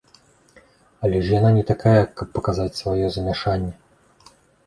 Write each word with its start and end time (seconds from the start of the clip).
Але 1.07 1.17
ж 1.25 1.33
яна 1.33 1.51
не 1.57 1.63
такая, 1.71 2.03
каб 2.21 2.27
паказаць 2.37 2.79
сваё 2.81 3.05
замяшанне. 3.17 3.71